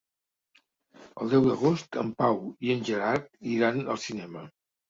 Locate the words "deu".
1.33-1.45